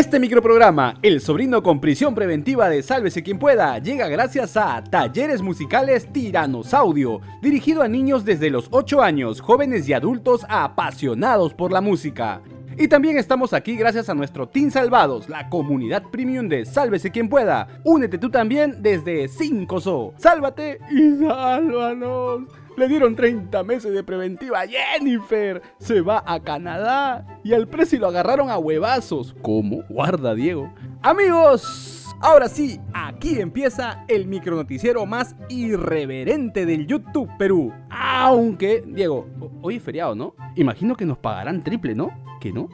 Este 0.00 0.18
microprograma, 0.18 0.94
El 1.02 1.20
sobrino 1.20 1.62
con 1.62 1.78
prisión 1.78 2.14
preventiva 2.14 2.70
de 2.70 2.82
Sálvese 2.82 3.22
quien 3.22 3.38
pueda, 3.38 3.78
llega 3.80 4.08
gracias 4.08 4.56
a 4.56 4.82
Talleres 4.82 5.42
Musicales 5.42 6.10
Tiranos 6.10 6.72
Audio, 6.72 7.20
dirigido 7.42 7.82
a 7.82 7.88
niños 7.88 8.24
desde 8.24 8.48
los 8.48 8.68
8 8.70 9.02
años, 9.02 9.42
jóvenes 9.42 9.86
y 9.86 9.92
adultos 9.92 10.46
apasionados 10.48 11.52
por 11.52 11.70
la 11.70 11.82
música. 11.82 12.40
Y 12.78 12.88
también 12.88 13.18
estamos 13.18 13.52
aquí 13.52 13.76
gracias 13.76 14.08
a 14.08 14.14
nuestro 14.14 14.48
Team 14.48 14.70
Salvados, 14.70 15.28
la 15.28 15.50
comunidad 15.50 16.04
premium 16.10 16.48
de 16.48 16.64
Sálvese 16.64 17.10
quien 17.10 17.28
pueda. 17.28 17.68
Únete 17.84 18.16
tú 18.16 18.30
también 18.30 18.80
desde 18.80 19.28
5SO. 19.28 20.14
Sálvate 20.16 20.78
y 20.90 21.22
sálvanos. 21.22 22.44
Le 22.80 22.88
dieron 22.88 23.14
30 23.14 23.62
meses 23.62 23.92
de 23.92 24.02
preventiva 24.02 24.62
a 24.62 24.66
Jennifer. 24.66 25.60
Se 25.76 26.00
va 26.00 26.24
a 26.26 26.40
Canadá 26.40 27.26
y 27.44 27.52
al 27.52 27.68
precio 27.68 27.98
lo 27.98 28.06
agarraron 28.06 28.48
a 28.48 28.56
huevazos. 28.56 29.36
¿Cómo? 29.42 29.82
Guarda, 29.90 30.34
Diego. 30.34 30.72
Amigos, 31.02 32.08
ahora 32.22 32.48
sí, 32.48 32.80
aquí 32.94 33.38
empieza 33.38 34.06
el 34.08 34.26
micronoticiero 34.26 35.04
más 35.04 35.36
irreverente 35.50 36.64
del 36.64 36.86
YouTube 36.86 37.28
Perú. 37.38 37.70
Aunque, 37.90 38.82
Diego, 38.86 39.28
hoy 39.60 39.76
es 39.76 39.82
feriado, 39.82 40.14
¿no? 40.14 40.34
Imagino 40.56 40.96
que 40.96 41.04
nos 41.04 41.18
pagarán 41.18 41.62
triple, 41.62 41.94
¿no? 41.94 42.10
¿Que 42.40 42.50
no? 42.50 42.70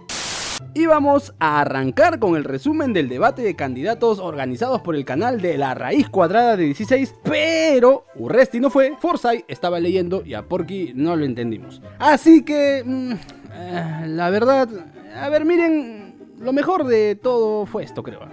Y 0.76 0.84
vamos 0.84 1.32
a 1.38 1.62
arrancar 1.62 2.18
con 2.18 2.36
el 2.36 2.44
resumen 2.44 2.92
del 2.92 3.08
debate 3.08 3.40
de 3.40 3.56
candidatos 3.56 4.18
organizados 4.18 4.82
por 4.82 4.94
el 4.94 5.06
canal 5.06 5.40
de 5.40 5.56
La 5.56 5.72
Raíz 5.72 6.10
Cuadrada 6.10 6.54
de 6.54 6.64
16, 6.64 7.14
pero 7.22 8.04
Urresti 8.14 8.60
no 8.60 8.68
fue, 8.68 8.92
Forsyth 9.00 9.46
estaba 9.48 9.80
leyendo 9.80 10.22
y 10.22 10.34
a 10.34 10.42
Porky 10.42 10.92
no 10.94 11.16
lo 11.16 11.24
entendimos. 11.24 11.80
Así 11.98 12.42
que, 12.42 12.82
mm, 12.84 13.12
eh, 13.54 14.04
la 14.08 14.28
verdad, 14.28 14.68
a 15.18 15.30
ver, 15.30 15.46
miren, 15.46 16.14
lo 16.40 16.52
mejor 16.52 16.84
de 16.84 17.14
todo 17.14 17.64
fue 17.64 17.82
esto, 17.82 18.02
creo. 18.02 18.28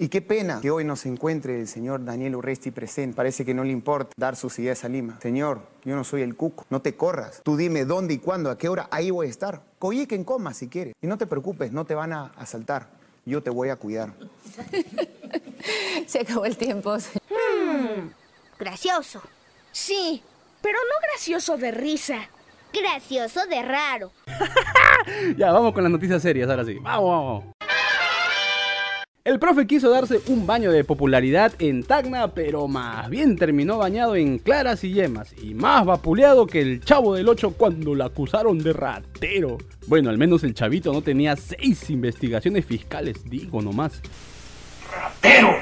Y 0.00 0.08
qué 0.08 0.22
pena 0.22 0.60
que 0.60 0.70
hoy 0.70 0.84
no 0.84 0.94
se 0.94 1.08
encuentre 1.08 1.58
el 1.60 1.66
señor 1.66 2.04
Daniel 2.04 2.36
Urresti 2.36 2.70
presente. 2.70 3.16
Parece 3.16 3.44
que 3.44 3.52
no 3.52 3.64
le 3.64 3.72
importa 3.72 4.12
dar 4.16 4.36
sus 4.36 4.56
ideas 4.60 4.84
a 4.84 4.88
Lima. 4.88 5.18
Señor, 5.20 5.62
yo 5.84 5.96
no 5.96 6.04
soy 6.04 6.22
el 6.22 6.36
cuco. 6.36 6.64
No 6.70 6.80
te 6.80 6.94
corras. 6.94 7.42
Tú 7.42 7.56
dime 7.56 7.84
dónde 7.84 8.14
y 8.14 8.18
cuándo, 8.18 8.48
a 8.48 8.56
qué 8.56 8.68
hora, 8.68 8.86
ahí 8.92 9.10
voy 9.10 9.26
a 9.26 9.30
estar. 9.30 9.60
Coyique 9.80 10.14
en 10.14 10.22
coma 10.22 10.54
si 10.54 10.68
quieres. 10.68 10.94
Y 11.02 11.08
no 11.08 11.18
te 11.18 11.26
preocupes, 11.26 11.72
no 11.72 11.84
te 11.84 11.96
van 11.96 12.12
a 12.12 12.26
asaltar. 12.36 12.86
Yo 13.26 13.42
te 13.42 13.50
voy 13.50 13.70
a 13.70 13.76
cuidar. 13.76 14.12
Se 16.06 16.20
acabó 16.20 16.44
el 16.44 16.56
tiempo. 16.56 16.96
Hmm, 16.96 18.10
gracioso. 18.56 19.20
Sí, 19.72 20.22
pero 20.62 20.78
no 20.78 21.08
gracioso 21.10 21.56
de 21.56 21.72
risa. 21.72 22.20
Gracioso 22.72 23.46
de 23.46 23.62
raro. 23.62 24.12
ya, 25.36 25.50
vamos 25.50 25.72
con 25.72 25.82
las 25.82 25.90
noticias 25.90 26.22
serias 26.22 26.48
ahora 26.48 26.64
sí. 26.64 26.78
Vamos, 26.80 27.10
vamos. 27.10 27.57
El 29.24 29.38
profe 29.38 29.66
quiso 29.66 29.90
darse 29.90 30.20
un 30.28 30.46
baño 30.46 30.70
de 30.70 30.84
popularidad 30.84 31.52
en 31.58 31.82
Tacna, 31.82 32.32
pero 32.32 32.66
más 32.66 33.10
bien 33.10 33.36
terminó 33.36 33.76
bañado 33.76 34.16
en 34.16 34.38
claras 34.38 34.84
y 34.84 34.92
yemas, 34.92 35.34
y 35.42 35.54
más 35.54 35.84
vapuleado 35.84 36.46
que 36.46 36.62
el 36.62 36.80
chavo 36.80 37.14
del 37.14 37.28
8 37.28 37.50
cuando 37.58 37.94
lo 37.94 38.04
acusaron 38.04 38.58
de 38.58 38.72
ratero. 38.72 39.58
Bueno, 39.86 40.08
al 40.08 40.18
menos 40.18 40.44
el 40.44 40.54
chavito 40.54 40.92
no 40.92 41.02
tenía 41.02 41.36
seis 41.36 41.90
investigaciones 41.90 42.64
fiscales, 42.64 43.28
digo 43.28 43.60
nomás. 43.60 44.00
¡Ratero! 44.90 45.56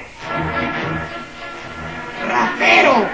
¡Ratero! 2.28 3.06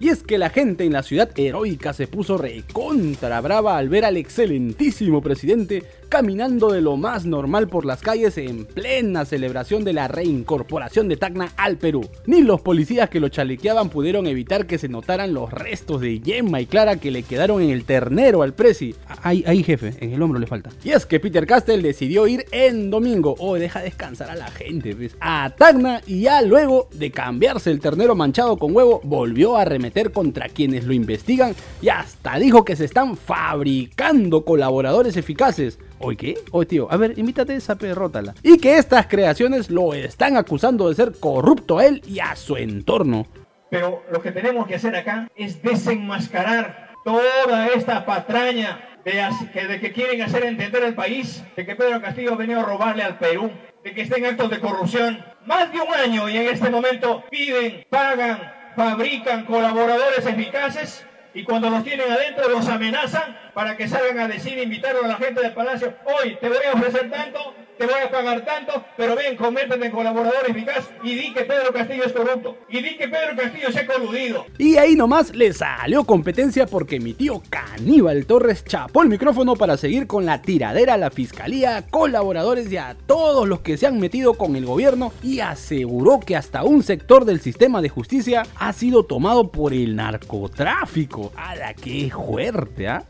Y 0.00 0.10
es 0.10 0.22
que 0.22 0.38
la 0.38 0.48
gente 0.48 0.84
en 0.84 0.92
la 0.92 1.02
ciudad 1.02 1.28
heroica 1.36 1.92
se 1.92 2.06
puso 2.06 2.38
recontra 2.38 3.40
brava 3.40 3.76
al 3.76 3.88
ver 3.88 4.04
al 4.04 4.16
excelentísimo 4.16 5.20
presidente 5.20 5.82
caminando 6.08 6.72
de 6.72 6.80
lo 6.80 6.96
más 6.96 7.26
normal 7.26 7.68
por 7.68 7.84
las 7.84 8.00
calles 8.00 8.38
en 8.38 8.64
plena 8.64 9.24
celebración 9.24 9.84
de 9.84 9.92
la 9.92 10.08
reincorporación 10.08 11.08
de 11.08 11.16
Tacna 11.16 11.52
al 11.56 11.76
Perú. 11.76 12.08
Ni 12.26 12.42
los 12.42 12.60
policías 12.60 13.10
que 13.10 13.20
lo 13.20 13.28
chalequeaban 13.28 13.90
pudieron 13.90 14.26
evitar 14.26 14.66
que 14.66 14.78
se 14.78 14.88
notaran 14.88 15.34
los 15.34 15.50
restos 15.52 16.00
de 16.00 16.20
Gemma 16.24 16.60
y 16.60 16.66
Clara 16.66 16.96
que 16.96 17.10
le 17.10 17.22
quedaron 17.22 17.62
en 17.62 17.70
el 17.70 17.84
ternero 17.84 18.42
al 18.42 18.54
presi. 18.54 18.94
Ahí, 19.22 19.44
ahí 19.46 19.62
jefe, 19.62 19.94
en 20.00 20.12
el 20.12 20.22
hombro 20.22 20.38
le 20.38 20.46
falta. 20.46 20.70
Y 20.82 20.90
es 20.90 21.06
que 21.06 21.20
Peter 21.20 21.46
Castell 21.46 21.82
decidió 21.82 22.26
ir 22.26 22.44
en 22.52 22.90
domingo, 22.90 23.34
o 23.38 23.50
oh, 23.50 23.54
deja 23.54 23.80
descansar 23.80 24.30
a 24.30 24.36
la 24.36 24.48
gente, 24.48 24.94
¿ves? 24.94 25.16
a 25.20 25.50
Tacna 25.56 26.00
y 26.06 26.22
ya 26.22 26.42
luego 26.42 26.88
de 26.92 27.10
cambiarse 27.10 27.70
el 27.70 27.80
ternero 27.80 28.14
manchado 28.14 28.56
con 28.56 28.74
huevo, 28.74 29.00
volvió 29.04 29.56
a 29.56 29.62
arremeter 29.62 30.12
contra 30.12 30.48
quienes 30.48 30.84
lo 30.84 30.92
investigan 30.92 31.54
y 31.82 31.88
hasta 31.88 32.38
dijo 32.38 32.64
que 32.64 32.76
se 32.76 32.84
están 32.84 33.16
fabricando 33.16 34.44
colaboradores 34.44 35.16
eficaces. 35.16 35.78
¿Oye 36.00 36.16
qué? 36.16 36.38
Oye 36.52 36.66
tío, 36.66 36.88
a 36.90 36.96
ver, 36.96 37.18
invítate 37.18 37.54
esa 37.54 37.76
perrótala. 37.76 38.34
Y 38.42 38.58
que 38.58 38.76
estas 38.76 39.06
creaciones 39.06 39.70
lo 39.70 39.94
están 39.94 40.36
acusando 40.36 40.88
de 40.88 40.94
ser 40.94 41.12
corrupto 41.18 41.78
a 41.78 41.86
él 41.86 42.02
y 42.06 42.20
a 42.20 42.36
su 42.36 42.56
entorno. 42.56 43.26
Pero 43.70 44.02
lo 44.10 44.22
que 44.22 44.32
tenemos 44.32 44.66
que 44.66 44.76
hacer 44.76 44.96
acá 44.96 45.30
es 45.36 45.62
desenmascarar 45.62 46.88
toda 47.04 47.68
esta 47.68 48.04
patraña 48.06 48.88
de, 49.04 49.80
que 49.80 49.92
quieren 49.92 50.22
hacer 50.22 50.44
entender 50.44 50.84
al 50.84 50.94
país 50.94 51.42
de 51.56 51.64
que 51.64 51.74
Pedro 51.74 52.00
Castillo 52.00 52.34
ha 52.34 52.36
venido 52.36 52.60
a 52.60 52.64
robarle 52.64 53.02
al 53.02 53.18
Perú, 53.18 53.50
de 53.84 53.92
que 53.92 54.02
está 54.02 54.16
en 54.16 54.26
actos 54.26 54.50
de 54.50 54.60
corrupción. 54.60 55.24
Más 55.46 55.72
de 55.72 55.80
un 55.80 55.94
año 55.94 56.28
y 56.28 56.36
en 56.36 56.48
este 56.48 56.70
momento 56.70 57.24
piden, 57.30 57.86
pagan, 57.88 58.52
fabrican 58.76 59.44
colaboradores 59.44 60.26
eficaces 60.26 61.06
y 61.34 61.44
cuando 61.44 61.70
los 61.70 61.84
tienen 61.84 62.10
adentro 62.10 62.48
los 62.48 62.66
amenazan 62.68 63.36
para 63.54 63.76
que 63.76 63.88
salgan 63.88 64.18
a 64.18 64.28
decir, 64.28 64.58
invitar 64.58 64.96
a 64.96 65.06
la 65.06 65.16
gente 65.16 65.40
del 65.40 65.52
palacio, 65.52 65.94
hoy 66.04 66.36
te 66.36 66.48
voy 66.48 66.58
a 66.66 66.74
ofrecer 66.74 67.10
tanto, 67.10 67.54
te 67.78 67.86
voy 67.86 68.00
a 68.04 68.10
pagar 68.10 68.44
tanto, 68.44 68.84
pero 68.96 69.14
ven, 69.14 69.36
conviértete 69.36 69.86
en 69.86 69.92
colaborador 69.92 70.48
eficaz 70.48 70.88
y 71.02 71.14
di 71.14 71.32
que 71.32 71.42
Pedro 71.42 71.72
Castillo 71.72 72.04
es 72.04 72.12
corrupto. 72.12 72.56
Y 72.68 72.82
di 72.82 72.96
que 72.96 73.08
Pedro 73.08 73.36
Castillo 73.36 73.70
se 73.70 73.80
ha 73.80 73.86
coludido. 73.86 74.46
Y 74.58 74.76
ahí 74.76 74.96
nomás 74.96 75.34
le 75.34 75.52
salió 75.52 76.02
competencia 76.04 76.66
porque 76.66 76.98
mi 76.98 77.14
tío 77.14 77.40
Caníbal 77.48 78.26
Torres 78.26 78.64
chapó 78.64 79.02
el 79.02 79.08
micrófono 79.08 79.54
para 79.54 79.76
seguir 79.76 80.08
con 80.08 80.26
la 80.26 80.42
tiradera 80.42 80.94
a 80.94 80.98
la 80.98 81.10
fiscalía, 81.10 81.84
colaboradores 81.88 82.70
y 82.72 82.76
a 82.76 82.96
todos 83.06 83.46
los 83.46 83.60
que 83.60 83.76
se 83.76 83.86
han 83.86 84.00
metido 84.00 84.34
con 84.34 84.56
el 84.56 84.66
gobierno 84.66 85.12
y 85.22 85.38
aseguró 85.38 86.18
que 86.18 86.34
hasta 86.34 86.64
un 86.64 86.82
sector 86.82 87.24
del 87.24 87.40
sistema 87.40 87.80
de 87.80 87.88
justicia 87.90 88.42
ha 88.56 88.72
sido 88.72 89.04
tomado 89.04 89.52
por 89.52 89.72
el 89.72 89.94
narcotráfico. 89.94 91.32
¡A 91.36 91.54
la 91.54 91.74
que 91.74 92.10
fuerte, 92.10 92.88
¿ah! 92.88 93.04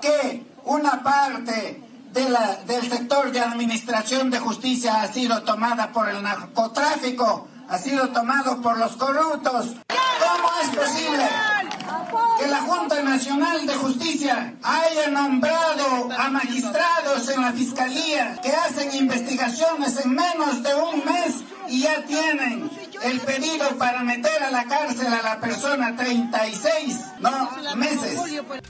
Que 0.00 0.42
una 0.64 1.02
parte 1.02 1.91
del 2.12 2.90
sector 2.90 3.32
de 3.32 3.40
administración 3.40 4.30
de 4.30 4.38
justicia 4.38 5.02
ha 5.02 5.12
sido 5.12 5.42
tomada 5.42 5.92
por 5.92 6.08
el 6.08 6.22
narcotráfico, 6.22 7.48
ha 7.68 7.78
sido 7.78 8.08
tomado 8.10 8.60
por 8.60 8.78
los 8.78 8.96
corruptos. 8.96 9.76
¿Cómo 9.88 10.48
es 10.62 10.68
posible 10.68 11.28
que 12.38 12.46
la 12.48 12.60
Junta 12.60 13.02
Nacional 13.02 13.66
de 13.66 13.74
Justicia 13.74 14.54
haya 14.62 15.08
nombrado 15.08 16.10
a 16.18 16.28
magistrados 16.28 17.28
en 17.28 17.40
la 17.40 17.52
Fiscalía 17.52 18.38
que 18.42 18.50
hacen 18.50 18.94
investigaciones 18.94 20.04
en 20.04 20.14
menos 20.14 20.62
de 20.62 20.74
un 20.74 21.04
mes 21.04 21.44
y 21.68 21.82
ya 21.82 22.04
tienen 22.04 22.70
el 23.04 23.20
pedido 23.20 23.76
para 23.78 24.02
meter 24.02 24.42
a 24.42 24.50
la 24.50 24.64
cárcel 24.64 25.08
a 25.08 25.22
la 25.22 25.40
persona 25.40 25.96
36 25.96 27.00
no, 27.20 27.76
meses. 27.76 28.18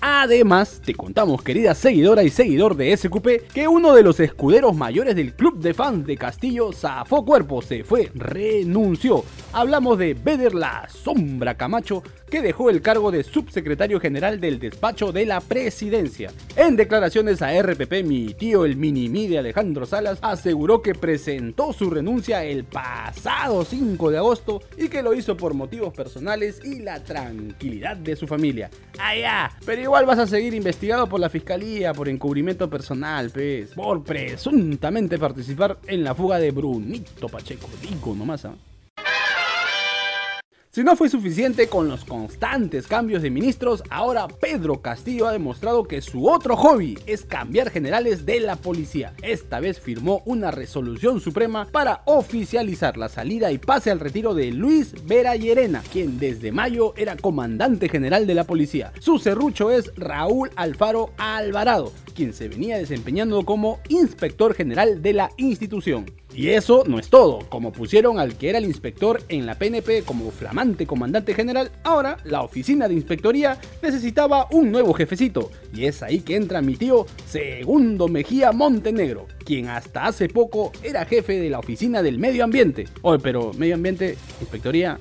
Además, 0.00 0.81
te 0.84 0.94
contamos, 0.94 1.43
querida 1.43 1.75
seguidora 1.75 2.22
y 2.22 2.31
seguidor 2.31 2.76
de 2.76 2.97
SQP, 2.97 3.53
que 3.53 3.69
uno 3.69 3.94
de 3.94 4.03
los 4.03 4.20
escuderos 4.20 4.75
mayores 4.75 5.16
del 5.16 5.34
club 5.34 5.59
de 5.59 5.75
fans 5.75 6.06
de 6.06 6.16
Castillo 6.16 6.72
zafó 6.72 7.25
cuerpo, 7.25 7.62
se 7.62 7.84
fue, 7.84 8.10
renunció. 8.15 9.25
Hablamos 9.53 9.98
de 9.98 10.15
Beder 10.15 10.54
La 10.54 10.88
Sombra 10.88 11.56
Camacho, 11.56 12.03
que 12.32 12.41
dejó 12.41 12.70
el 12.70 12.81
cargo 12.81 13.10
de 13.10 13.25
subsecretario 13.25 14.00
general 14.00 14.41
del 14.41 14.59
despacho 14.59 15.12
de 15.12 15.26
la 15.26 15.43
presidencia. 15.43 16.31
En 16.56 16.76
declaraciones 16.76 17.43
a 17.43 17.53
RPP, 17.60 18.03
mi 18.06 18.32
tío 18.32 18.65
el 18.65 18.78
mini 18.78 19.28
de 19.28 19.38
Alejandro 19.38 19.84
Salas 19.84 20.19
aseguró 20.22 20.81
que 20.81 20.94
presentó 20.94 21.75
su 21.75 21.90
renuncia 21.90 22.43
el 22.43 22.64
pasado 22.64 23.67
5 23.67 24.11
de 24.11 24.17
agosto 24.17 24.62
y 24.79 24.88
que 24.88 25.02
lo 25.02 25.12
hizo 25.12 25.37
por 25.37 25.52
motivos 25.52 25.93
personales 25.93 26.58
y 26.64 26.79
la 26.79 27.05
tranquilidad 27.05 27.99
de 27.99 28.17
su 28.17 28.26
familia. 28.26 28.70
Allá, 28.99 29.44
ah, 29.44 29.56
pero 29.67 29.82
igual 29.82 30.06
vas 30.06 30.19
a 30.19 30.26
seguir 30.26 30.55
investigado 30.55 31.06
por 31.06 31.20
la 31.20 31.28
fiscalía 31.28 31.93
por 31.93 32.08
encubrimiento 32.08 32.70
personal, 32.70 33.28
pues, 33.28 33.73
por 33.73 34.05
presuntamente 34.05 35.19
participar 35.19 35.76
en 35.87 36.02
la 36.02 36.14
fuga 36.14 36.38
de 36.38 36.50
Brunito 36.50 37.28
Pacheco. 37.28 37.69
Digo 37.82 38.14
nomás, 38.14 38.46
¿ah? 38.46 38.55
Si 40.74 40.82
no 40.82 40.96
fue 40.96 41.10
suficiente 41.10 41.69
con 41.69 41.86
los 41.86 42.06
constantes 42.06 42.86
cambios 42.86 43.20
de 43.20 43.28
ministros, 43.28 43.82
ahora 43.90 44.26
Pedro 44.26 44.80
Castillo 44.80 45.26
ha 45.28 45.32
demostrado 45.32 45.84
que 45.84 46.00
su 46.00 46.26
otro 46.30 46.56
hobby 46.56 46.98
es 47.04 47.26
cambiar 47.26 47.69
generales 47.69 48.24
de 48.24 48.40
la 48.40 48.56
policía. 48.56 49.12
Esta 49.20 49.60
vez 49.60 49.78
firmó 49.78 50.22
una 50.24 50.50
resolución 50.50 51.20
suprema 51.20 51.69
para 51.70 52.00
oficializar 52.06 52.96
la 52.96 53.10
salida 53.10 53.52
y 53.52 53.58
pase 53.58 53.90
al 53.90 54.00
retiro 54.00 54.32
de 54.32 54.50
Luis 54.50 54.94
Vera 55.04 55.36
Llerena, 55.36 55.82
quien 55.92 56.19
desde 56.19 56.52
mayo 56.52 56.94
era 56.96 57.18
comandante 57.18 57.90
general 57.90 58.26
de 58.26 58.34
la 58.34 58.44
policía. 58.44 58.94
Su 58.98 59.18
serrucho 59.18 59.70
es 59.70 59.94
Raúl 59.96 60.52
Alfaro 60.56 61.10
Alvarado, 61.18 61.92
quien 62.14 62.32
se 62.32 62.48
venía 62.48 62.78
desempeñando 62.78 63.44
como 63.44 63.80
inspector 63.90 64.54
general 64.54 65.02
de 65.02 65.12
la 65.12 65.30
institución. 65.36 66.06
Y 66.34 66.49
eso 66.49 66.84
no 66.87 66.99
es 66.99 67.08
todo, 67.08 67.40
como 67.50 67.73
pusieron 67.73 68.19
al 68.19 68.37
que 68.37 68.49
era 68.49 68.58
el 68.58 68.64
inspector 68.64 69.23
en 69.29 69.44
la 69.44 69.56
PNP 69.56 70.02
como 70.02 70.31
flamante 70.31 70.87
comandante 70.87 71.34
general, 71.34 71.70
ahora 71.84 72.17
la 72.25 72.43
oficina 72.43 72.88
de 72.88 72.94
inspectoría 72.94 73.58
necesitaba 73.82 74.49
un 74.50 74.73
nuevo 74.73 74.94
jefecito, 74.94 75.50
y 75.75 75.84
es 75.84 76.02
ahí 76.02 76.20
que 76.20 76.37
entra 76.37 76.62
mi 76.62 76.76
tío 76.76 77.06
Segundo 77.26 78.08
Mejía 78.08 78.52
Montenegro, 78.52 79.26
quien 79.44 79.69
hasta 79.69 80.06
hace 80.06 80.29
poco 80.29 80.73
era 80.82 81.05
jefe 81.05 81.38
de 81.38 81.50
la 81.50 81.58
oficina 81.58 82.02
del 82.02 82.19
medio 82.19 82.44
ambiente. 82.44 82.88
Oye, 83.02 83.20
pero 83.23 83.52
medio 83.55 83.75
ambiente, 83.75 84.17
inspectoría, 84.40 84.99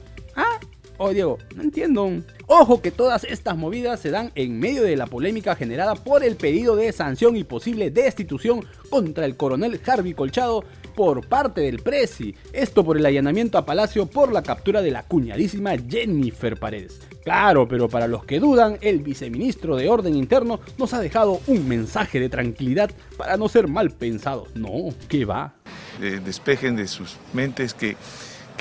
oye 1.02 1.16
Diego, 1.16 1.38
no 1.56 1.64
entiendo. 1.64 2.10
Ojo 2.48 2.82
que 2.82 2.92
todas 2.92 3.24
estas 3.24 3.58
movidas 3.58 4.00
se 4.00 4.12
dan 4.12 4.32
en 4.36 4.60
medio 4.60 4.84
de 4.84 4.96
la 4.96 5.08
polémica 5.08 5.56
generada 5.56 5.96
por 5.96 6.24
el 6.24 6.36
pedido 6.36 6.76
de 6.76 6.92
sanción 6.92 7.36
y 7.36 7.44
posible 7.44 7.92
destitución 7.92 8.66
contra 8.90 9.26
el 9.26 9.38
coronel 9.38 9.80
Harvey 9.86 10.14
Colchado 10.14 10.64
por 10.96 11.28
parte 11.28 11.62
del 11.62 11.80
Prezi. 11.80 12.36
Esto 12.54 12.84
por 12.84 12.98
el 12.98 13.06
allanamiento 13.06 13.58
a 13.58 13.66
Palacio 13.66 14.06
por 14.06 14.32
la 14.32 14.44
captura 14.44 14.82
de 14.82 14.92
la 14.92 15.04
cuñadísima 15.04 15.72
Jennifer 15.78 16.58
Paredes. 16.58 17.00
Claro, 17.24 17.68
pero 17.68 17.88
para 17.88 18.08
los 18.08 18.26
que 18.26 18.40
dudan, 18.40 18.78
el 18.82 19.00
viceministro 19.00 19.76
de 19.76 19.90
Orden 19.90 20.16
Interno 20.16 20.60
nos 20.78 20.94
ha 20.94 21.00
dejado 21.00 21.40
un 21.48 21.68
mensaje 21.68 22.20
de 22.20 22.30
tranquilidad 22.30 22.92
para 23.18 23.38
no 23.38 23.48
ser 23.48 23.68
mal 23.68 23.92
pensados. 23.92 24.50
No, 24.56 24.90
¿qué 25.08 25.26
va? 25.26 25.54
Eh, 26.02 26.20
despejen 26.24 26.76
de 26.76 26.88
sus 26.88 27.18
mentes 27.34 27.74
que, 27.74 27.96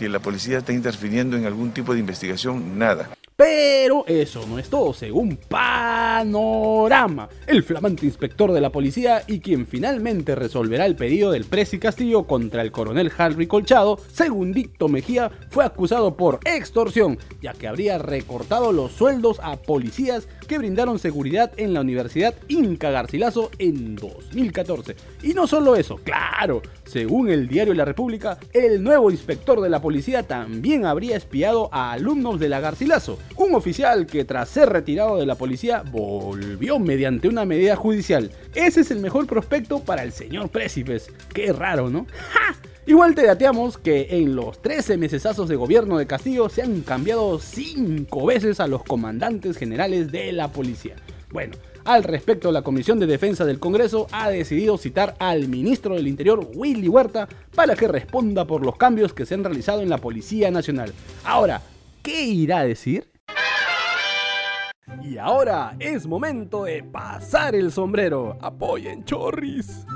que 0.00 0.08
la 0.08 0.18
policía 0.18 0.56
está 0.56 0.72
interfiriendo 0.72 1.36
en 1.36 1.44
algún 1.44 1.72
tipo 1.72 1.92
de 1.92 2.00
investigación, 2.00 2.78
nada. 2.78 3.10
Pero 3.40 4.04
eso 4.06 4.46
no 4.46 4.58
es 4.58 4.68
todo, 4.68 4.92
según 4.92 5.38
Panorama, 5.48 7.26
el 7.46 7.62
flamante 7.62 8.04
inspector 8.04 8.52
de 8.52 8.60
la 8.60 8.68
policía 8.68 9.22
y 9.26 9.40
quien 9.40 9.66
finalmente 9.66 10.34
resolverá 10.34 10.84
el 10.84 10.94
pedido 10.94 11.30
del 11.30 11.46
Presi 11.46 11.78
Castillo 11.78 12.24
contra 12.24 12.60
el 12.60 12.70
coronel 12.70 13.10
Harry 13.16 13.46
Colchado, 13.46 13.98
según 14.12 14.52
Dicto 14.52 14.88
Mejía, 14.88 15.30
fue 15.48 15.64
acusado 15.64 16.18
por 16.18 16.40
extorsión, 16.44 17.18
ya 17.40 17.54
que 17.54 17.66
habría 17.66 17.96
recortado 17.96 18.72
los 18.72 18.92
sueldos 18.92 19.40
a 19.42 19.56
policías 19.56 20.28
que 20.46 20.58
brindaron 20.58 20.98
seguridad 20.98 21.50
en 21.56 21.72
la 21.72 21.80
Universidad 21.80 22.34
Inca 22.48 22.90
Garcilaso 22.90 23.50
en 23.58 23.96
2014. 23.96 24.96
Y 25.22 25.32
no 25.32 25.46
solo 25.46 25.76
eso, 25.76 25.96
claro, 26.04 26.60
según 26.84 27.30
el 27.30 27.48
diario 27.48 27.72
La 27.72 27.86
República, 27.86 28.36
el 28.52 28.82
nuevo 28.82 29.10
inspector 29.10 29.62
de 29.62 29.70
la 29.70 29.80
policía 29.80 30.24
también 30.24 30.84
habría 30.84 31.16
espiado 31.16 31.70
a 31.72 31.92
alumnos 31.92 32.38
de 32.38 32.48
la 32.50 32.60
Garcilaso, 32.60 33.16
un 33.36 33.54
oficial 33.54 34.06
que 34.06 34.24
tras 34.24 34.48
ser 34.48 34.68
retirado 34.68 35.16
de 35.16 35.26
la 35.26 35.34
policía 35.34 35.82
volvió 35.90 36.78
mediante 36.78 37.28
una 37.28 37.44
medida 37.44 37.76
judicial. 37.76 38.30
Ese 38.54 38.82
es 38.82 38.90
el 38.90 39.00
mejor 39.00 39.26
prospecto 39.26 39.80
para 39.80 40.02
el 40.02 40.12
señor 40.12 40.48
Précipes. 40.50 41.10
Qué 41.32 41.52
raro, 41.52 41.88
¿no? 41.90 42.06
¡Ja! 42.32 42.56
Igual 42.86 43.14
te 43.14 43.26
dateamos 43.26 43.78
que 43.78 44.08
en 44.10 44.34
los 44.34 44.60
13 44.62 44.96
mesesazos 44.96 45.48
de 45.48 45.56
gobierno 45.56 45.98
de 45.98 46.06
Castillo 46.06 46.48
se 46.48 46.62
han 46.62 46.80
cambiado 46.80 47.38
5 47.38 48.26
veces 48.26 48.58
a 48.58 48.66
los 48.66 48.82
comandantes 48.82 49.56
generales 49.56 50.10
de 50.10 50.32
la 50.32 50.48
policía. 50.48 50.96
Bueno, 51.30 51.54
al 51.84 52.02
respecto, 52.02 52.50
la 52.50 52.62
Comisión 52.62 52.98
de 52.98 53.06
Defensa 53.06 53.44
del 53.44 53.58
Congreso 53.58 54.06
ha 54.12 54.30
decidido 54.30 54.76
citar 54.76 55.14
al 55.18 55.48
ministro 55.48 55.94
del 55.94 56.08
Interior, 56.08 56.50
Willy 56.54 56.88
Huerta, 56.88 57.28
para 57.54 57.76
que 57.76 57.86
responda 57.86 58.44
por 58.46 58.64
los 58.64 58.76
cambios 58.76 59.12
que 59.14 59.24
se 59.24 59.34
han 59.34 59.44
realizado 59.44 59.82
en 59.82 59.88
la 59.88 59.98
Policía 59.98 60.50
Nacional. 60.50 60.92
Ahora, 61.24 61.62
¿qué 62.02 62.22
irá 62.24 62.58
a 62.58 62.64
decir? 62.64 63.09
Y 65.02 65.18
ahora 65.18 65.76
es 65.78 66.06
momento 66.06 66.64
de 66.64 66.82
pasar 66.82 67.54
el 67.54 67.72
sombrero. 67.72 68.36
Apoyen 68.40 69.04
chorris. 69.04 69.86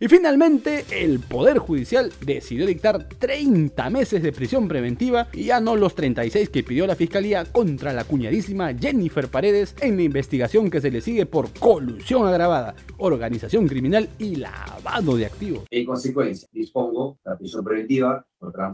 Y 0.00 0.06
finalmente, 0.06 0.84
el 0.92 1.18
Poder 1.18 1.58
Judicial 1.58 2.12
decidió 2.24 2.66
dictar 2.66 3.08
30 3.08 3.90
meses 3.90 4.22
de 4.22 4.32
prisión 4.32 4.68
preventiva 4.68 5.26
y 5.32 5.46
ya 5.46 5.58
no 5.58 5.74
los 5.74 5.96
36 5.96 6.50
que 6.50 6.62
pidió 6.62 6.86
la 6.86 6.94
Fiscalía 6.94 7.44
contra 7.44 7.92
la 7.92 8.04
cuñadísima 8.04 8.72
Jennifer 8.74 9.26
Paredes 9.26 9.74
en 9.80 9.96
la 9.96 10.02
investigación 10.02 10.70
que 10.70 10.80
se 10.80 10.92
le 10.92 11.00
sigue 11.00 11.26
por 11.26 11.50
colusión 11.50 12.28
agravada, 12.28 12.76
organización 12.98 13.66
criminal 13.66 14.08
y 14.20 14.36
lavado 14.36 15.16
de 15.16 15.26
activos. 15.26 15.64
En 15.68 15.84
consecuencia, 15.84 16.48
dispongo 16.52 17.18
la 17.24 17.36
prisión 17.36 17.64
preventiva 17.64 18.24
contra 18.38 18.68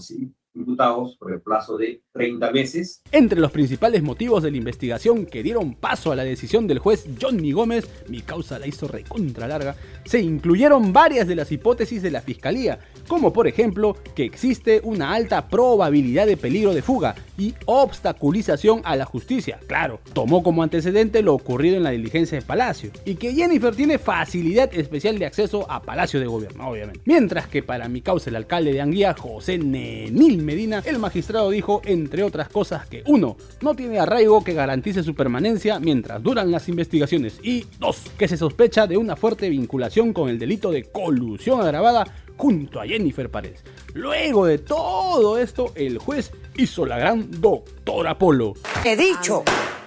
imputados 0.54 1.16
por 1.16 1.32
el 1.32 1.40
plazo 1.40 1.76
de 1.76 2.02
30 2.12 2.50
meses. 2.52 3.02
Entre 3.10 3.40
los 3.40 3.50
principales 3.50 4.02
motivos 4.02 4.42
de 4.42 4.50
la 4.50 4.56
investigación 4.56 5.26
que 5.26 5.42
dieron 5.42 5.74
paso 5.74 6.12
a 6.12 6.16
la 6.16 6.24
decisión 6.24 6.66
del 6.66 6.78
juez 6.78 7.06
Johnny 7.20 7.52
Gómez, 7.52 7.88
mi 8.08 8.20
causa 8.20 8.58
la 8.58 8.66
hizo 8.66 8.88
recontra 8.88 9.48
larga, 9.48 9.76
se 10.04 10.20
incluyeron 10.20 10.92
varias 10.92 11.26
de 11.26 11.36
las 11.36 11.50
hipótesis 11.50 12.02
de 12.02 12.10
la 12.10 12.20
fiscalía, 12.20 12.78
como 13.08 13.32
por 13.32 13.48
ejemplo 13.48 13.96
que 14.14 14.24
existe 14.24 14.80
una 14.84 15.12
alta 15.12 15.48
probabilidad 15.48 16.26
de 16.26 16.36
peligro 16.36 16.74
de 16.74 16.82
fuga 16.82 17.14
y 17.36 17.54
obstaculización 17.66 18.82
a 18.84 18.96
la 18.96 19.04
justicia. 19.04 19.58
Claro, 19.66 20.00
tomó 20.12 20.42
como 20.42 20.62
antecedente 20.62 21.22
lo 21.22 21.34
ocurrido 21.34 21.76
en 21.76 21.82
la 21.82 21.90
diligencia 21.90 22.38
de 22.38 22.44
Palacio 22.44 22.90
y 23.04 23.16
que 23.16 23.34
Jennifer 23.34 23.74
tiene 23.74 23.98
facilidad 23.98 24.72
especial 24.74 25.18
de 25.18 25.26
acceso 25.26 25.70
a 25.70 25.82
Palacio 25.82 26.20
de 26.20 26.26
Gobierno, 26.26 26.68
obviamente. 26.68 27.00
Mientras 27.04 27.48
que 27.48 27.62
para 27.62 27.88
mi 27.88 28.00
causa 28.00 28.30
el 28.30 28.36
alcalde 28.36 28.72
de 28.72 28.80
Anguía, 28.80 29.14
José 29.18 29.58
Nenil 29.58 30.42
Medina, 30.42 30.82
el 30.84 30.98
magistrado 30.98 31.50
dijo, 31.50 31.82
entre 31.84 32.22
otras 32.22 32.48
cosas, 32.48 32.86
que 32.86 33.02
uno, 33.06 33.36
no 33.60 33.74
tiene 33.74 33.98
arraigo 33.98 34.44
que 34.44 34.54
garantice 34.54 35.02
su 35.02 35.14
permanencia 35.14 35.80
mientras 35.80 36.22
duran 36.22 36.50
las 36.50 36.68
investigaciones 36.68 37.38
y 37.42 37.66
dos, 37.78 38.02
que 38.18 38.28
se 38.28 38.36
sospecha 38.36 38.86
de 38.86 38.96
una 38.96 39.16
fuerte 39.16 39.48
vinculación 39.48 40.12
con 40.12 40.28
el 40.28 40.38
delito 40.38 40.70
de 40.70 40.84
colusión 40.84 41.60
agravada 41.60 42.06
junto 42.36 42.80
a 42.80 42.86
Jennifer 42.86 43.30
Paredes. 43.30 43.64
Luego 43.94 44.46
de 44.46 44.58
todo 44.58 45.38
esto, 45.38 45.72
el 45.74 45.98
juez 45.98 46.32
hizo 46.56 46.86
la 46.86 46.98
gran 46.98 47.40
doctora 47.40 48.18
Polo. 48.18 48.54
He 48.84 48.96
dicho, 48.96 49.44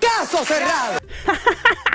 caso 0.07 0.44
cerrado. 0.45 1.00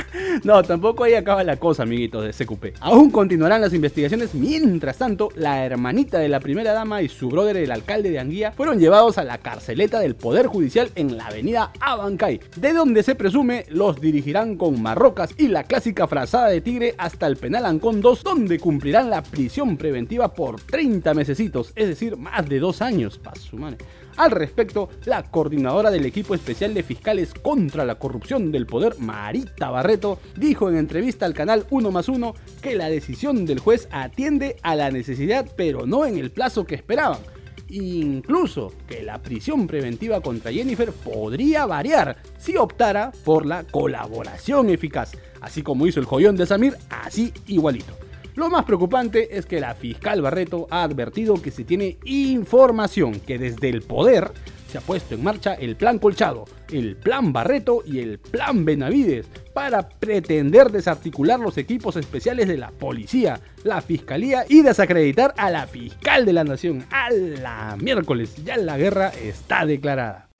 No, 0.44 0.62
tampoco 0.62 1.04
ahí 1.04 1.14
acaba 1.14 1.42
la 1.42 1.56
cosa, 1.56 1.84
amiguitos 1.84 2.24
de 2.24 2.32
CQP. 2.32 2.76
Aún 2.80 3.10
continuarán 3.10 3.60
las 3.60 3.72
investigaciones. 3.72 4.34
Mientras 4.34 4.98
tanto, 4.98 5.30
la 5.36 5.64
hermanita 5.64 6.18
de 6.18 6.28
la 6.28 6.40
primera 6.40 6.72
dama 6.72 7.02
y 7.02 7.08
su 7.08 7.28
brother, 7.28 7.56
el 7.56 7.70
alcalde 7.70 8.10
de 8.10 8.18
Anguía, 8.18 8.52
fueron 8.52 8.78
llevados 8.78 9.18
a 9.18 9.24
la 9.24 9.38
carceleta 9.38 10.00
del 10.00 10.14
Poder 10.14 10.46
Judicial 10.46 10.90
en 10.96 11.16
la 11.16 11.26
avenida 11.26 11.72
Abancay, 11.80 12.40
de 12.56 12.72
donde 12.72 13.02
se 13.02 13.14
presume 13.14 13.64
los 13.68 14.00
dirigirán 14.00 14.56
con 14.56 14.82
marrocas 14.82 15.30
y 15.38 15.48
la 15.48 15.64
clásica 15.64 16.06
frazada 16.06 16.48
de 16.48 16.60
tigre 16.60 16.94
hasta 16.98 17.26
el 17.26 17.36
penal 17.36 17.64
Ancón 17.64 18.00
2, 18.00 18.22
donde 18.22 18.58
cumplirán 18.58 19.10
la 19.10 19.22
prisión 19.22 19.76
preventiva 19.76 20.34
por 20.34 20.60
30 20.60 21.14
mesecitos, 21.14 21.72
es 21.74 21.88
decir, 21.88 22.16
más 22.16 22.46
de 22.48 22.58
dos 22.58 22.82
años. 22.82 23.20
madre. 23.52 23.78
Al 24.16 24.30
respecto, 24.30 24.90
la 25.06 25.22
coordinadora 25.22 25.90
del 25.90 26.04
equipo 26.04 26.34
especial 26.34 26.74
de 26.74 26.82
fiscales 26.82 27.32
contra 27.32 27.84
la 27.84 27.94
corrupción 28.02 28.50
del 28.50 28.66
poder, 28.66 28.98
Marita 28.98 29.70
Barreto, 29.70 30.18
dijo 30.36 30.68
en 30.68 30.76
entrevista 30.76 31.24
al 31.24 31.34
canal 31.34 31.66
1 31.70 31.92
más 31.92 32.08
1 32.08 32.34
que 32.60 32.74
la 32.74 32.88
decisión 32.88 33.46
del 33.46 33.60
juez 33.60 33.86
atiende 33.92 34.56
a 34.62 34.74
la 34.74 34.90
necesidad 34.90 35.46
pero 35.56 35.86
no 35.86 36.04
en 36.04 36.18
el 36.18 36.32
plazo 36.32 36.64
que 36.64 36.74
esperaban. 36.74 37.20
Incluso 37.68 38.72
que 38.88 39.04
la 39.04 39.22
prisión 39.22 39.68
preventiva 39.68 40.20
contra 40.20 40.52
Jennifer 40.52 40.90
podría 40.90 41.64
variar 41.64 42.16
si 42.38 42.56
optara 42.56 43.12
por 43.24 43.46
la 43.46 43.62
colaboración 43.62 44.68
eficaz, 44.68 45.12
así 45.40 45.62
como 45.62 45.86
hizo 45.86 46.00
el 46.00 46.06
joyón 46.06 46.36
de 46.36 46.46
Samir, 46.46 46.76
así 46.90 47.32
igualito. 47.46 47.96
Lo 48.34 48.48
más 48.48 48.64
preocupante 48.64 49.36
es 49.36 49.44
que 49.44 49.60
la 49.60 49.74
fiscal 49.74 50.22
Barreto 50.22 50.66
ha 50.70 50.82
advertido 50.82 51.40
que 51.40 51.50
se 51.50 51.64
tiene 51.64 51.98
información 52.04 53.20
que 53.20 53.38
desde 53.38 53.68
el 53.68 53.82
poder 53.82 54.32
se 54.68 54.78
ha 54.78 54.80
puesto 54.80 55.14
en 55.14 55.22
marcha 55.22 55.52
el 55.52 55.76
plan 55.76 55.98
Colchado, 55.98 56.46
el 56.72 56.96
plan 56.96 57.30
Barreto 57.30 57.82
y 57.84 57.98
el 57.98 58.18
plan 58.18 58.64
Benavides 58.64 59.26
para 59.52 59.86
pretender 59.86 60.72
desarticular 60.72 61.38
los 61.38 61.58
equipos 61.58 61.96
especiales 61.96 62.48
de 62.48 62.56
la 62.56 62.70
policía, 62.70 63.38
la 63.64 63.82
fiscalía 63.82 64.46
y 64.48 64.62
desacreditar 64.62 65.34
a 65.36 65.50
la 65.50 65.66
fiscal 65.66 66.24
de 66.24 66.32
la 66.32 66.44
nación. 66.44 66.86
A 66.90 67.10
la 67.10 67.76
miércoles, 67.78 68.34
ya 68.42 68.56
la 68.56 68.78
guerra 68.78 69.08
está 69.08 69.66
declarada. 69.66 70.31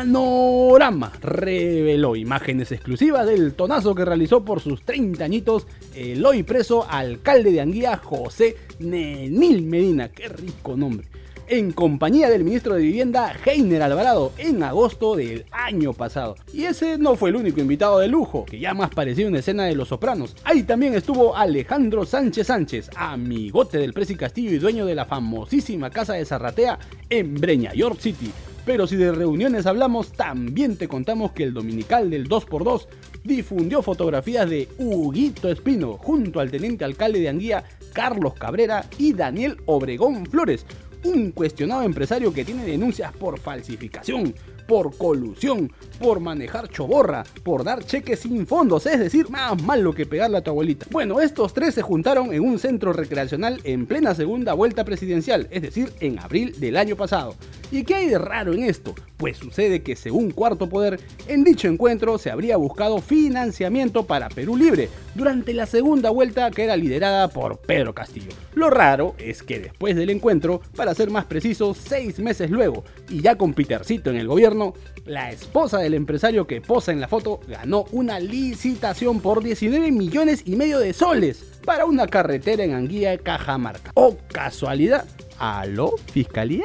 Panorama 0.00 1.12
reveló 1.20 2.16
imágenes 2.16 2.72
exclusivas 2.72 3.26
del 3.26 3.52
tonazo 3.52 3.94
que 3.94 4.06
realizó 4.06 4.42
por 4.42 4.60
sus 4.60 4.82
30 4.82 5.22
añitos 5.22 5.66
el 5.94 6.24
hoy 6.24 6.42
preso 6.42 6.86
alcalde 6.88 7.52
de 7.52 7.60
Anguía, 7.60 8.00
José 8.02 8.56
Nenil 8.78 9.60
Medina. 9.60 10.08
Qué 10.08 10.30
rico 10.30 10.74
nombre 10.74 11.06
en 11.48 11.72
compañía 11.72 12.30
del 12.30 12.44
ministro 12.44 12.76
de 12.76 12.82
Vivienda 12.82 13.34
Heiner 13.44 13.82
Alvarado 13.82 14.32
en 14.38 14.62
agosto 14.62 15.16
del 15.16 15.44
año 15.50 15.92
pasado. 15.92 16.36
Y 16.50 16.64
ese 16.64 16.96
no 16.96 17.16
fue 17.16 17.28
el 17.28 17.36
único 17.36 17.60
invitado 17.60 17.98
de 17.98 18.08
lujo, 18.08 18.46
que 18.46 18.58
ya 18.58 18.72
más 18.72 18.90
parecía 18.90 19.26
una 19.26 19.40
escena 19.40 19.64
de 19.64 19.74
Los 19.74 19.88
Sopranos. 19.88 20.34
Ahí 20.44 20.62
también 20.62 20.94
estuvo 20.94 21.36
Alejandro 21.36 22.06
Sánchez 22.06 22.46
Sánchez, 22.46 22.90
amigote 22.96 23.76
del 23.76 23.92
Presi 23.92 24.14
Castillo 24.14 24.52
y 24.52 24.58
dueño 24.58 24.86
de 24.86 24.94
la 24.94 25.04
famosísima 25.04 25.90
casa 25.90 26.14
de 26.14 26.24
Zarratea 26.24 26.78
en 27.10 27.34
Breña, 27.34 27.74
York 27.74 27.98
City. 28.00 28.30
Pero 28.64 28.86
si 28.86 28.96
de 28.96 29.12
reuniones 29.12 29.66
hablamos, 29.66 30.12
también 30.12 30.76
te 30.76 30.88
contamos 30.88 31.32
que 31.32 31.44
el 31.44 31.54
dominical 31.54 32.10
del 32.10 32.28
2x2 32.28 32.86
difundió 33.24 33.82
fotografías 33.82 34.48
de 34.48 34.68
Huguito 34.78 35.48
Espino 35.48 35.94
junto 35.94 36.40
al 36.40 36.50
teniente 36.50 36.84
alcalde 36.84 37.20
de 37.20 37.28
Anguía, 37.28 37.64
Carlos 37.92 38.34
Cabrera 38.34 38.84
y 38.98 39.12
Daniel 39.12 39.56
Obregón 39.66 40.26
Flores, 40.26 40.66
un 41.04 41.32
cuestionado 41.32 41.82
empresario 41.82 42.32
que 42.32 42.44
tiene 42.44 42.64
denuncias 42.64 43.12
por 43.12 43.38
falsificación, 43.38 44.34
por 44.70 44.96
colusión, 44.96 45.72
por 45.98 46.20
manejar 46.20 46.68
choborra, 46.68 47.24
por 47.42 47.64
dar 47.64 47.84
cheques 47.84 48.20
sin 48.20 48.46
fondos, 48.46 48.86
es 48.86 49.00
decir, 49.00 49.28
más 49.28 49.60
malo 49.64 49.92
que 49.92 50.06
pegarle 50.06 50.38
a 50.38 50.42
tu 50.42 50.50
abuelita. 50.50 50.86
Bueno, 50.92 51.20
estos 51.20 51.52
tres 51.52 51.74
se 51.74 51.82
juntaron 51.82 52.32
en 52.32 52.44
un 52.44 52.56
centro 52.60 52.92
recreacional 52.92 53.60
en 53.64 53.86
plena 53.86 54.14
segunda 54.14 54.52
vuelta 54.52 54.84
presidencial, 54.84 55.48
es 55.50 55.62
decir, 55.62 55.92
en 55.98 56.20
abril 56.20 56.54
del 56.60 56.76
año 56.76 56.94
pasado. 56.94 57.34
¿Y 57.72 57.82
qué 57.82 57.96
hay 57.96 58.10
de 58.10 58.18
raro 58.18 58.52
en 58.52 58.62
esto? 58.62 58.94
Pues 59.20 59.36
sucede 59.36 59.82
que 59.82 59.96
según 59.96 60.30
Cuarto 60.30 60.70
Poder, 60.70 60.98
en 61.28 61.44
dicho 61.44 61.68
encuentro 61.68 62.16
se 62.16 62.30
habría 62.30 62.56
buscado 62.56 63.02
financiamiento 63.02 64.06
para 64.06 64.30
Perú 64.30 64.56
Libre 64.56 64.88
durante 65.14 65.52
la 65.52 65.66
segunda 65.66 66.08
vuelta 66.08 66.50
que 66.50 66.64
era 66.64 66.74
liderada 66.74 67.28
por 67.28 67.58
Pedro 67.58 67.94
Castillo. 67.94 68.30
Lo 68.54 68.70
raro 68.70 69.14
es 69.18 69.42
que 69.42 69.60
después 69.60 69.94
del 69.94 70.08
encuentro, 70.08 70.62
para 70.74 70.94
ser 70.94 71.10
más 71.10 71.26
preciso, 71.26 71.74
seis 71.74 72.18
meses 72.18 72.50
luego, 72.50 72.82
y 73.10 73.20
ya 73.20 73.36
con 73.36 73.52
Petercito 73.52 74.08
en 74.08 74.16
el 74.16 74.26
gobierno, 74.26 74.72
la 75.04 75.30
esposa 75.30 75.80
del 75.80 75.92
empresario 75.92 76.46
que 76.46 76.62
posa 76.62 76.90
en 76.90 77.02
la 77.02 77.08
foto 77.08 77.40
ganó 77.46 77.84
una 77.92 78.18
licitación 78.20 79.20
por 79.20 79.44
19 79.44 79.92
millones 79.92 80.44
y 80.46 80.56
medio 80.56 80.78
de 80.78 80.94
soles 80.94 81.44
para 81.66 81.84
una 81.84 82.06
carretera 82.06 82.64
en 82.64 82.72
Anguilla, 82.72 83.18
Cajamarca. 83.18 83.90
¿O 83.92 84.16
casualidad? 84.32 85.04
¿Aló, 85.38 85.94
fiscalía? 86.10 86.64